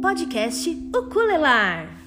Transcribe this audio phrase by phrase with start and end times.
[0.00, 1.99] Podcast Uculelar.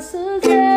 [0.00, 0.67] 世界。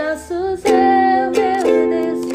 [0.00, 2.29] Em teus braços é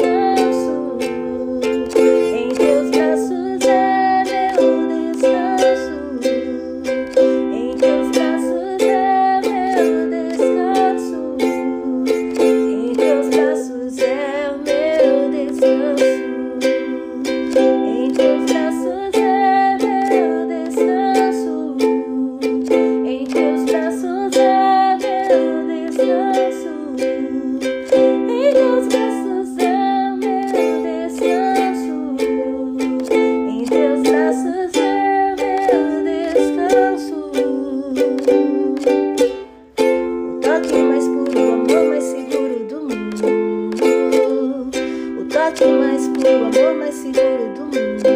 [45.64, 48.15] mais puro, amor mais seguro do mundo.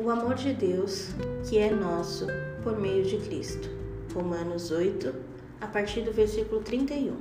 [0.00, 1.08] O amor de Deus,
[1.48, 2.24] que é nosso
[2.62, 3.68] por meio de Cristo.
[4.14, 5.12] Romanos 8,
[5.60, 7.16] a partir do versículo 31.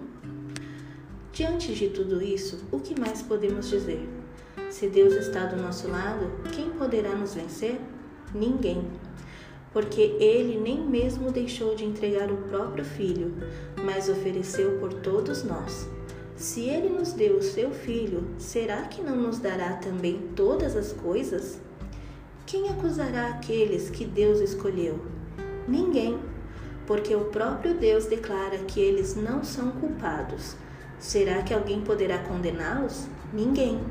[1.33, 4.07] Diante de tudo isso, o que mais podemos dizer?
[4.69, 7.81] Se Deus está do nosso lado, quem poderá nos vencer?
[8.31, 8.85] Ninguém.
[9.73, 13.33] Porque ele nem mesmo deixou de entregar o próprio Filho,
[13.83, 15.89] mas ofereceu por todos nós.
[16.35, 20.93] Se ele nos deu o seu Filho, será que não nos dará também todas as
[20.93, 21.59] coisas?
[22.47, 25.01] Quem acusará aqueles que Deus escolheu?
[25.67, 26.17] Ninguém,
[26.85, 30.55] porque o próprio Deus declara que eles não são culpados.
[30.97, 33.05] Será que alguém poderá condená-los?
[33.33, 33.81] Ninguém,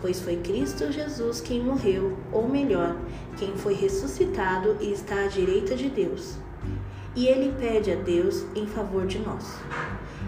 [0.00, 2.96] pois foi Cristo Jesus quem morreu, ou melhor,
[3.36, 6.38] quem foi ressuscitado e está à direita de Deus.
[7.14, 9.60] E ele pede a Deus em favor de nós.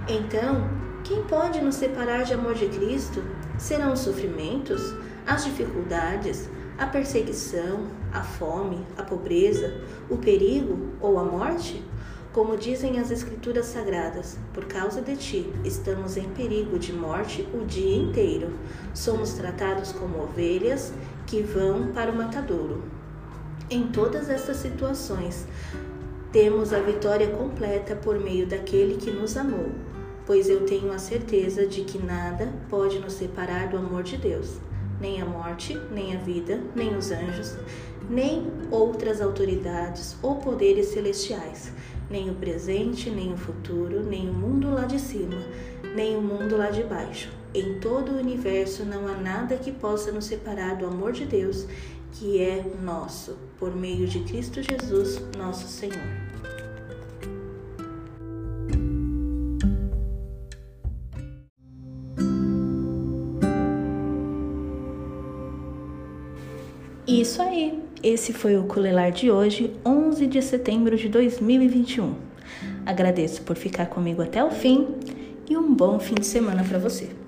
[0.06, 0.68] Então,
[1.02, 3.24] quem pode nos separar de amor de Cristo?
[3.56, 4.94] Serão os sofrimentos,
[5.26, 11.84] as dificuldades, a perseguição, a fome, a pobreza, o perigo ou a morte?
[12.32, 17.64] Como dizem as Escrituras Sagradas, por causa de ti estamos em perigo de morte o
[17.64, 18.52] dia inteiro.
[18.94, 20.92] Somos tratados como ovelhas
[21.26, 22.84] que vão para o matadouro.
[23.68, 25.46] Em todas essas situações,
[26.32, 29.72] temos a vitória completa por meio daquele que nos amou,
[30.24, 34.58] pois eu tenho a certeza de que nada pode nos separar do amor de Deus,
[35.00, 37.56] nem a morte, nem a vida, nem os anjos,
[38.08, 41.72] nem outras autoridades ou poderes celestiais
[42.10, 45.38] nem o presente, nem o futuro, nem o mundo lá de cima,
[45.94, 47.30] nem o mundo lá de baixo.
[47.54, 51.66] Em todo o universo não há nada que possa nos separar do amor de Deus,
[52.12, 56.59] que é nosso, por meio de Cristo Jesus, nosso Senhor.
[67.06, 67.78] Isso aí!
[68.02, 72.14] Esse foi o Culelar de hoje, 11 de setembro de 2021.
[72.86, 74.88] Agradeço por ficar comigo até o fim
[75.48, 77.19] e um bom fim de semana para você.